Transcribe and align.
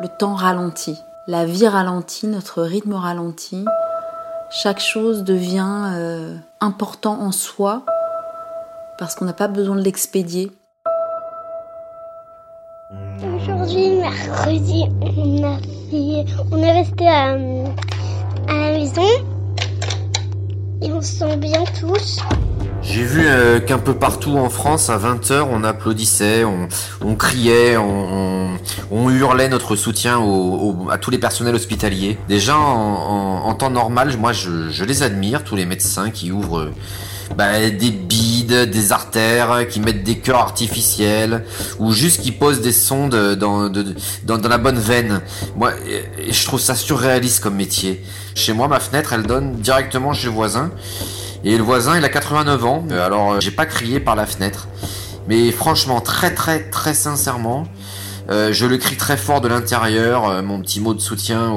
Le 0.00 0.08
temps 0.08 0.34
ralentit, 0.34 1.04
la 1.26 1.44
vie 1.44 1.68
ralentit, 1.68 2.26
notre 2.26 2.62
rythme 2.62 2.94
ralentit. 2.94 3.66
Chaque 4.48 4.80
chose 4.80 5.24
devient 5.24 5.90
euh, 5.92 6.38
important 6.58 7.20
en 7.20 7.32
soi 7.32 7.84
parce 8.98 9.14
qu'on 9.14 9.26
n'a 9.26 9.34
pas 9.34 9.46
besoin 9.46 9.76
de 9.76 9.82
l'expédier. 9.82 10.52
Aujourd'hui, 13.36 13.96
mercredi, 13.96 14.84
on, 15.02 15.44
a 15.44 15.58
on 16.50 16.56
est 16.56 16.72
resté 16.72 17.06
à, 17.06 17.32
à 17.32 17.36
la 18.54 18.72
maison 18.78 19.02
et 20.80 20.90
on 20.90 21.02
se 21.02 21.12
sent 21.12 21.36
bien 21.36 21.62
tous. 21.78 22.20
J'ai 22.92 23.04
vu 23.04 23.22
euh, 23.24 23.60
qu'un 23.60 23.78
peu 23.78 23.94
partout 23.94 24.36
en 24.36 24.50
France, 24.50 24.90
à 24.90 24.98
20h, 24.98 25.46
on 25.48 25.62
applaudissait, 25.62 26.44
on, 26.44 26.66
on 27.00 27.14
criait, 27.14 27.76
on, 27.76 28.56
on- 28.90 29.10
hurlait 29.10 29.48
notre 29.48 29.76
soutien 29.76 30.18
au- 30.18 30.74
au- 30.86 30.90
à 30.90 30.98
tous 30.98 31.10
les 31.12 31.18
personnels 31.18 31.54
hospitaliers. 31.54 32.18
Déjà, 32.28 32.56
en, 32.58 33.42
en- 33.46 33.54
temps 33.54 33.70
normal, 33.70 34.16
moi, 34.18 34.32
je, 34.32 34.70
je 34.70 34.84
les 34.84 35.02
admire, 35.04 35.44
tous 35.44 35.54
les 35.54 35.66
médecins 35.66 36.10
qui 36.10 36.32
ouvrent 36.32 36.70
bah, 37.36 37.60
des 37.70 37.90
bides, 37.92 38.68
des 38.70 38.90
artères, 38.92 39.68
qui 39.68 39.78
mettent 39.78 40.02
des 40.02 40.16
cœurs 40.18 40.38
artificiels, 40.40 41.44
ou 41.78 41.92
juste 41.92 42.20
qui 42.22 42.32
posent 42.32 42.60
des 42.60 42.72
sondes 42.72 43.14
dans, 43.36 43.68
dans, 43.68 44.38
dans 44.38 44.48
la 44.48 44.58
bonne 44.58 44.78
veine. 44.78 45.20
Moi, 45.56 45.72
je 46.28 46.44
trouve 46.44 46.58
ça 46.60 46.74
surréaliste 46.74 47.40
comme 47.42 47.54
métier. 47.54 48.02
Chez 48.34 48.52
moi, 48.52 48.66
ma 48.66 48.80
fenêtre, 48.80 49.12
elle 49.12 49.22
donne 49.24 49.52
directement 49.56 50.12
chez 50.12 50.26
le 50.26 50.32
voisin. 50.32 50.70
Et 51.42 51.56
le 51.56 51.62
voisin, 51.62 51.96
il 51.96 52.04
a 52.04 52.08
89 52.08 52.64
ans. 52.64 52.84
Euh, 52.90 53.06
Alors, 53.06 53.32
euh, 53.32 53.40
j'ai 53.40 53.50
pas 53.50 53.66
crié 53.66 53.98
par 53.98 54.14
la 54.14 54.26
fenêtre. 54.26 54.68
Mais 55.26 55.50
franchement, 55.52 56.00
très 56.00 56.34
très 56.34 56.70
très 56.70 56.92
sincèrement, 56.92 57.64
euh, 58.30 58.52
je 58.52 58.66
le 58.66 58.76
crie 58.78 58.96
très 58.96 59.16
fort 59.16 59.40
de 59.40 59.48
l'intérieur, 59.48 60.42
mon 60.42 60.60
petit 60.60 60.80
mot 60.80 60.92
de 60.92 61.00
soutien 61.00 61.54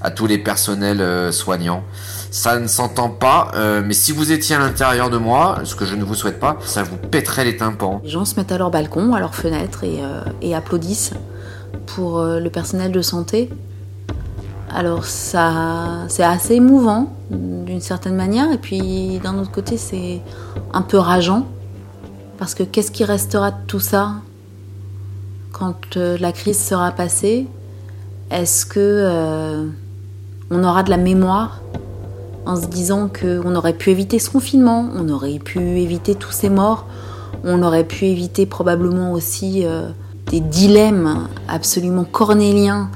à 0.00 0.10
tous 0.10 0.26
les 0.26 0.38
personnels 0.38 1.32
soignants. 1.32 1.82
Ça 2.30 2.58
ne 2.58 2.68
s'entend 2.68 3.08
pas, 3.08 3.50
mais 3.84 3.94
si 3.94 4.12
vous 4.12 4.30
étiez 4.30 4.54
à 4.54 4.58
l'intérieur 4.58 5.10
de 5.10 5.16
moi, 5.16 5.60
ce 5.64 5.74
que 5.74 5.84
je 5.84 5.96
ne 5.96 6.04
vous 6.04 6.14
souhaite 6.14 6.38
pas, 6.38 6.58
ça 6.64 6.82
vous 6.82 6.96
pèterait 6.96 7.44
les 7.44 7.56
tympans. 7.56 8.00
Les 8.04 8.10
gens 8.10 8.24
se 8.24 8.36
mettent 8.36 8.52
à 8.52 8.58
leur 8.58 8.70
balcon, 8.70 9.14
à 9.14 9.18
leur 9.18 9.34
fenêtre 9.34 9.82
et, 9.82 10.00
et 10.42 10.54
applaudissent 10.54 11.12
pour 11.86 12.22
le 12.22 12.48
personnel 12.48 12.92
de 12.92 13.02
santé. 13.02 13.50
Alors 14.72 15.04
ça, 15.04 16.04
c'est 16.08 16.22
assez 16.22 16.54
émouvant 16.54 17.12
d'une 17.30 17.80
certaine 17.80 18.16
manière. 18.16 18.52
Et 18.52 18.58
puis 18.58 19.20
d'un 19.22 19.38
autre 19.38 19.50
côté 19.50 19.76
c'est 19.76 20.20
un 20.72 20.82
peu 20.82 20.98
rageant. 20.98 21.46
Parce 22.38 22.54
que 22.54 22.62
qu'est-ce 22.62 22.90
qui 22.90 23.04
restera 23.04 23.50
de 23.50 23.66
tout 23.66 23.80
ça 23.80 24.14
quand 25.52 25.96
euh, 25.96 26.16
la 26.18 26.32
crise 26.32 26.58
sera 26.58 26.90
passée? 26.90 27.46
Est-ce 28.30 28.64
que 28.64 28.78
euh, 28.80 29.66
on 30.50 30.64
aura 30.64 30.82
de 30.82 30.90
la 30.90 30.96
mémoire 30.96 31.60
en 32.46 32.56
se 32.56 32.66
disant 32.66 33.08
qu'on 33.08 33.54
aurait 33.54 33.74
pu 33.74 33.90
éviter 33.90 34.18
ce 34.18 34.30
confinement, 34.30 34.88
on 34.96 35.08
aurait 35.10 35.38
pu 35.38 35.60
éviter 35.60 36.14
tous 36.14 36.32
ces 36.32 36.48
morts, 36.48 36.86
on 37.44 37.62
aurait 37.62 37.84
pu 37.84 38.06
éviter 38.06 38.46
probablement 38.46 39.12
aussi 39.12 39.66
euh, 39.66 39.90
des 40.30 40.40
dilemmes 40.40 41.28
absolument 41.48 42.04
cornéliens 42.04 42.90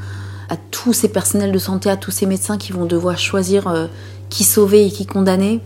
à 0.48 0.56
tous 0.56 0.92
ces 0.92 1.08
personnels 1.08 1.52
de 1.52 1.58
santé, 1.58 1.90
à 1.90 1.96
tous 1.96 2.10
ces 2.10 2.26
médecins 2.26 2.58
qui 2.58 2.72
vont 2.72 2.86
devoir 2.86 3.18
choisir 3.18 3.66
euh, 3.68 3.86
qui 4.30 4.44
sauver 4.44 4.86
et 4.86 4.90
qui 4.90 5.06
condamner. 5.06 5.60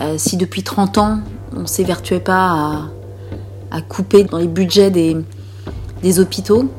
Euh, 0.00 0.14
si 0.18 0.36
depuis 0.36 0.62
30 0.62 0.98
ans, 0.98 1.20
on 1.56 1.60
ne 1.60 1.66
s'évertuait 1.66 2.20
pas 2.20 2.88
à, 3.70 3.80
couper 3.82 4.24
dans 4.24 4.38
les 4.38 4.48
budgets 4.48 4.90
des, 4.90 6.20
hôpitaux. 6.20 6.70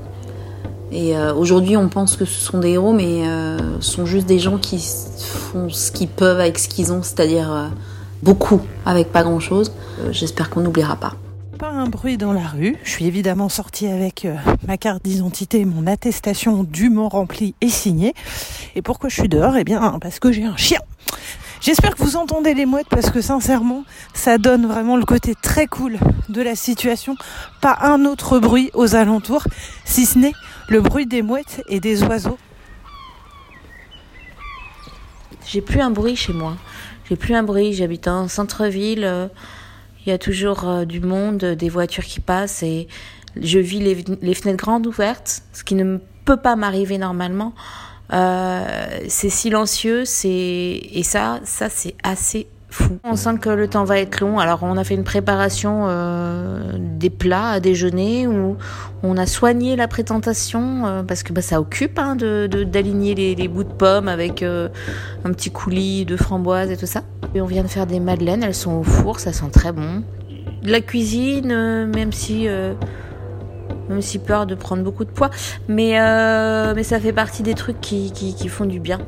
Et 0.92 1.16
euh, 1.16 1.34
aujourd'hui, 1.34 1.78
on 1.78 1.88
pense 1.88 2.16
que 2.16 2.26
ce 2.26 2.40
sont 2.40 2.60
des 2.60 2.72
héros, 2.72 2.94
mais 2.94 3.24
ce 3.80 3.92
sont 3.92 4.06
juste 4.06 4.26
des 4.26 4.40
gens 4.40 4.58
qui 4.58 4.84
font 5.20 5.70
ce 5.70 5.92
qu'ils 5.92 6.08
peuvent 6.08 6.40
avec 6.40 6.58
ce 6.58 6.68
qu'ils 6.68 6.92
ont, 6.92 7.04
c'est-à-dire 7.04 7.70
beaucoup 8.24 8.62
avec 8.86 9.12
pas 9.12 9.24
grand-chose. 9.24 9.72
J'espère 10.12 10.50
qu'on 10.50 10.62
n'oubliera 10.62 10.96
pas. 10.96 11.14
Un 11.80 11.88
bruit 11.88 12.18
dans 12.18 12.34
la 12.34 12.46
rue. 12.46 12.76
Je 12.84 12.90
suis 12.90 13.06
évidemment 13.06 13.48
sortie 13.48 13.88
avec 13.88 14.26
euh, 14.26 14.36
ma 14.68 14.78
carte 14.78 15.02
d'identité, 15.02 15.64
mon 15.64 15.88
attestation 15.88 16.66
dûment 16.66 17.08
remplie 17.08 17.56
et 17.62 17.70
signée. 17.70 18.14
Et 18.76 18.82
pourquoi 18.82 19.08
je 19.08 19.16
suis 19.16 19.30
dehors? 19.30 19.56
Eh 19.56 19.64
bien, 19.64 19.98
parce 20.02 20.20
que 20.20 20.30
j'ai 20.30 20.44
un 20.44 20.58
chien. 20.58 20.82
J'espère 21.62 21.96
que 21.96 22.04
vous 22.04 22.18
entendez 22.18 22.54
les 22.54 22.66
mouettes 22.66 22.90
parce 22.90 23.10
que 23.10 23.22
sincèrement, 23.22 23.86
ça 24.14 24.38
donne 24.38 24.66
vraiment 24.66 24.98
le 24.98 25.06
côté 25.06 25.36
très 25.42 25.68
cool 25.68 25.98
de 26.28 26.42
la 26.42 26.58
situation. 26.58 27.16
Pas 27.62 27.78
un 27.82 28.04
autre 28.04 28.40
bruit 28.40 28.72
aux 28.74 28.96
alentours, 28.96 29.46
si 29.86 30.06
ce 30.06 30.20
n'est 30.20 30.34
le 30.68 30.82
bruit 30.82 31.06
des 31.06 31.22
mouettes 31.22 31.64
et 31.70 31.80
des 31.80 32.04
oiseaux. 32.04 32.38
J'ai 35.46 35.62
plus 35.62 35.80
un 35.80 35.92
bruit 35.92 36.18
chez 36.18 36.34
moi. 36.34 36.58
J'ai 37.08 37.16
plus 37.16 37.36
un 37.36 37.44
bruit. 37.44 37.72
J'habite 37.72 38.10
en 38.10 38.28
centre-ville. 38.28 39.30
Il 40.06 40.10
y 40.10 40.14
a 40.14 40.18
toujours 40.18 40.68
euh, 40.68 40.86
du 40.86 41.02
monde, 41.02 41.44
euh, 41.44 41.56
des 41.56 41.70
voitures 41.70 42.06
qui 42.06 42.20
passent 42.20 42.64
et 42.64 42.88
je 43.40 43.60
vis 43.60 43.80
les, 43.80 44.04
les 44.22 44.34
fenêtres 44.34 44.64
grandes 44.64 44.88
ouvertes, 44.88 45.44
ce 45.54 45.64
qui 45.64 45.76
ne 45.76 45.98
peut 46.26 46.38
pas 46.38 46.56
m'arriver 46.56 46.98
normalement. 46.98 47.54
Euh, 48.12 49.00
c'est 49.08 49.30
silencieux, 49.30 50.04
c'est 50.06 50.30
et 50.92 51.04
ça, 51.04 51.40
ça 51.44 51.70
c'est 51.70 51.96
assez 52.04 52.48
On 53.04 53.16
sent 53.16 53.38
que 53.40 53.50
le 53.50 53.68
temps 53.68 53.84
va 53.84 54.00
être 54.00 54.20
long. 54.20 54.40
Alors 54.40 54.64
on 54.64 54.78
a 54.78 54.84
fait 54.84 54.96
une 54.96 55.04
préparation 55.04 55.86
euh, 55.88 56.74
des 56.78 57.10
plats 57.10 57.50
à 57.50 57.60
déjeuner 57.60 58.28
où 58.28 58.58
on 59.04 59.18
a 59.18 59.26
soigné 59.26 59.76
la 59.76 59.88
présentation 59.88 60.86
euh, 60.86 61.04
parce 61.04 61.24
que 61.24 61.34
bah, 61.34 61.42
ça 61.42 61.60
occupe 61.60 61.98
hein, 62.00 62.16
d'aligner 62.16 63.16
les, 63.36 63.48
bouts 63.48 63.64
de 63.64 63.72
pommes 63.72 64.08
avec 64.08 64.44
euh, 64.44 64.70
un 65.24 65.32
petit 65.32 65.52
coulis 65.52 66.06
de 66.06 66.18
framboises 66.18 66.72
et 66.72 66.78
tout 66.78 66.86
ça. 66.86 67.04
Et 67.36 67.42
on 67.42 67.46
vient 67.46 67.64
de 67.64 67.68
faire 67.68 67.86
des 67.86 68.00
madeleines, 68.00 68.44
elles 68.44 68.56
sont 68.56 68.74
au 68.74 68.84
four, 68.84 69.20
ça 69.20 69.34
sent 69.34 69.50
très 69.52 69.72
bon. 69.72 70.04
La 70.64 70.82
cuisine, 70.82 71.88
même 71.88 72.12
si 72.12 72.48
même 73.88 74.02
si 74.02 74.20
peur 74.20 74.46
de 74.46 74.56
prendre 74.56 74.84
beaucoup 74.84 75.06
de 75.06 75.10
poids, 75.10 75.30
mais 75.68 75.94
mais 76.76 76.84
ça 76.84 77.00
fait 77.00 77.14
partie 77.14 77.44
des 77.44 77.54
trucs 77.54 77.80
qui, 77.80 78.12
qui 78.12 78.48
font 78.50 78.66
du 78.66 78.80
bien. 78.80 79.00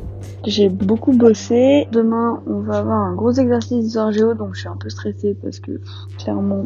J'ai 0.45 0.69
beaucoup 0.69 1.15
bossé. 1.15 1.87
Demain, 1.91 2.41
on 2.47 2.61
va 2.61 2.79
avoir 2.79 2.99
un 2.99 3.13
gros 3.13 3.31
exercice 3.31 3.83
d'histoire 3.83 4.11
géo, 4.11 4.33
donc 4.33 4.55
je 4.55 4.61
suis 4.61 4.69
un 4.69 4.75
peu 4.75 4.89
stressée 4.89 5.35
parce 5.39 5.59
que, 5.59 5.79
clairement, 6.17 6.65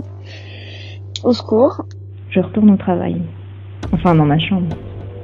au 1.24 1.34
secours. 1.34 1.84
Je 2.30 2.40
retourne 2.40 2.72
au 2.72 2.78
travail. 2.78 3.22
Enfin, 3.92 4.16
dans 4.16 4.26
ma 4.26 4.40
chambre. 4.40 4.76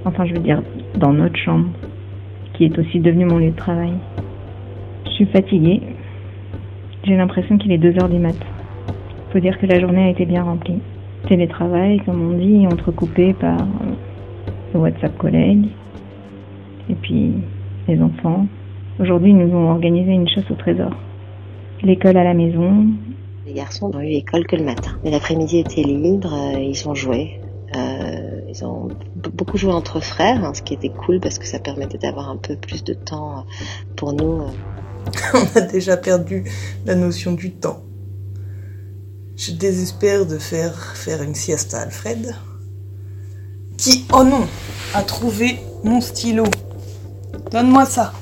Enfin, 0.03 0.25
je 0.25 0.33
veux 0.33 0.41
dire, 0.41 0.61
dans 0.97 1.13
notre 1.13 1.37
chambre, 1.37 1.69
qui 2.53 2.65
est 2.65 2.77
aussi 2.77 2.99
devenue 2.99 3.25
mon 3.25 3.37
lieu 3.37 3.51
de 3.51 3.55
travail. 3.55 3.93
Je 5.05 5.11
suis 5.11 5.25
fatiguée. 5.27 5.81
J'ai 7.05 7.15
l'impression 7.15 7.57
qu'il 7.57 7.71
est 7.71 7.77
2 7.77 8.01
heures 8.01 8.09
du 8.09 8.19
mat. 8.19 8.35
Faut 9.31 9.39
dire 9.39 9.57
que 9.59 9.65
la 9.65 9.79
journée 9.79 10.03
a 10.03 10.09
été 10.09 10.25
bien 10.25 10.43
remplie. 10.43 10.81
Télétravail, 11.27 12.01
comme 12.05 12.33
on 12.33 12.37
dit, 12.37 12.67
entrecoupé 12.67 13.33
par 13.33 13.57
le 14.73 14.79
WhatsApp 14.79 15.17
collègue. 15.17 15.67
Et 16.89 16.95
puis, 16.95 17.35
les 17.87 18.01
enfants. 18.01 18.47
Aujourd'hui, 18.99 19.31
ils 19.31 19.37
nous 19.37 19.55
ont 19.55 19.71
organisé 19.71 20.11
une 20.11 20.27
chasse 20.27 20.49
au 20.51 20.55
trésor. 20.55 20.91
L'école 21.83 22.17
à 22.17 22.23
la 22.23 22.33
maison, 22.33 22.87
Les 23.47 23.53
garçons 23.53 23.89
n'ont 23.89 24.01
eu 24.01 24.11
école 24.11 24.45
que 24.45 24.55
le 24.55 24.63
matin. 24.63 24.91
Mais 25.03 25.11
l'après-midi 25.11 25.57
était 25.57 25.81
libre, 25.81 26.33
euh, 26.33 26.59
ils 26.59 26.87
ont 26.87 26.93
joué. 26.93 27.39
Euh, 27.75 28.41
ils 28.49 28.65
ont 28.65 28.89
beaucoup 29.33 29.57
joué 29.57 29.71
entre 29.71 30.01
frères, 30.01 30.43
hein, 30.43 30.53
ce 30.53 30.61
qui 30.61 30.73
était 30.73 30.89
cool 30.89 31.19
parce 31.19 31.39
que 31.39 31.45
ça 31.45 31.57
permettait 31.57 31.97
d'avoir 31.97 32.29
un 32.29 32.37
peu 32.37 32.55
plus 32.55 32.83
de 32.83 32.93
temps 32.93 33.39
euh, 33.39 33.41
pour 33.95 34.13
nous. 34.13 34.43
On 35.33 35.57
a 35.57 35.61
déjà 35.61 35.97
perdu 35.97 36.43
la 36.85 36.95
notion 36.95 37.33
du 37.33 37.51
temps. 37.51 37.81
Je 39.37 39.53
désespère 39.53 40.27
de 40.27 40.37
faire 40.37 40.75
faire 40.95 41.23
une 41.23 41.33
sieste 41.33 41.73
à 41.73 41.81
Alfred, 41.81 42.35
qui, 43.77 44.05
oh 44.13 44.23
non, 44.23 44.45
a 44.93 45.01
trouvé 45.01 45.57
mon 45.83 45.99
stylo. 45.99 46.43
Donne-moi 47.49 47.85
ça. 47.85 48.13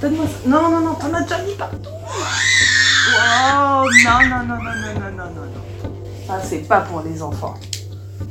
Donne-moi 0.00 0.26
ça. 0.26 0.48
Non, 0.48 0.70
non, 0.70 0.80
non, 0.80 0.94
t'en 0.94 1.12
as 1.14 1.22
déjà 1.22 1.42
mis 1.42 1.54
partout. 1.54 1.90
Oh, 3.10 3.84
non, 4.04 4.28
non, 4.28 4.46
non, 4.46 4.56
non, 4.56 4.56
non, 4.56 4.94
non, 4.94 5.10
non, 5.10 5.24
non, 5.24 5.46
non. 5.46 6.26
Ça, 6.26 6.40
c'est 6.42 6.68
pas 6.68 6.80
pour 6.80 7.02
les 7.02 7.22
enfants. 7.22 7.54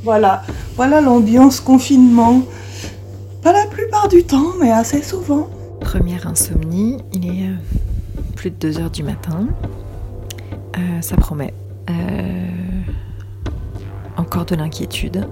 Voilà, 0.02 0.42
voilà 0.76 1.00
l'ambiance 1.00 1.60
confinement. 1.60 2.42
Pas 3.42 3.52
la 3.52 3.66
plupart 3.66 4.08
du 4.08 4.24
temps, 4.24 4.54
mais 4.60 4.70
assez 4.70 5.02
souvent. 5.02 5.48
Première 5.80 6.26
insomnie, 6.26 6.98
il 7.12 7.26
est 7.26 7.48
euh, 7.48 7.54
plus 8.36 8.50
de 8.50 8.56
2 8.56 8.78
heures 8.78 8.90
du 8.90 9.02
matin. 9.02 9.46
Euh, 10.76 11.00
ça 11.00 11.16
promet. 11.16 11.52
Euh, 11.90 12.48
encore 14.16 14.44
de 14.44 14.54
l'inquiétude. 14.54 15.26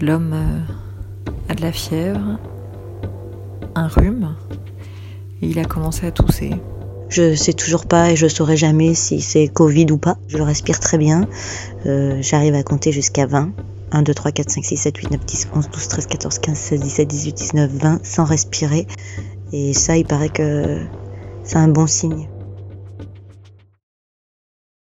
L'homme 0.00 0.32
euh, 0.34 1.32
a 1.48 1.54
de 1.54 1.62
la 1.62 1.72
fièvre, 1.72 2.38
un 3.78 3.88
rhume, 3.88 4.34
il 5.40 5.58
a 5.58 5.64
commencé 5.64 6.06
à 6.06 6.10
tousser. 6.10 6.50
Je 7.08 7.34
sais 7.34 7.52
toujours 7.52 7.86
pas 7.86 8.10
et 8.10 8.16
je 8.16 8.26
saurai 8.26 8.56
jamais 8.56 8.94
si 8.94 9.20
c'est 9.20 9.48
Covid 9.48 9.86
ou 9.92 9.98
pas. 9.98 10.18
Je 10.26 10.36
respire 10.38 10.78
très 10.78 10.98
bien. 10.98 11.26
Euh, 11.86 12.18
J'arrive 12.20 12.54
à 12.54 12.62
compter 12.62 12.92
jusqu'à 12.92 13.26
20. 13.26 13.52
1, 13.90 14.02
2, 14.02 14.12
3, 14.12 14.32
4, 14.32 14.50
5, 14.50 14.64
6, 14.64 14.76
7, 14.76 14.96
8, 14.98 15.10
9, 15.12 15.24
10, 15.24 15.48
11, 15.54 15.70
12, 15.70 15.88
13, 15.88 16.06
14, 16.06 16.38
15, 16.40 16.58
16, 16.58 16.80
17, 16.80 17.08
18, 17.08 17.32
19, 17.32 17.70
20 17.70 18.04
sans 18.04 18.24
respirer. 18.24 18.86
Et 19.52 19.72
ça, 19.72 19.96
il 19.96 20.04
paraît 20.04 20.28
que 20.28 20.80
c'est 21.44 21.56
un 21.56 21.68
bon 21.68 21.86
signe. 21.86 22.28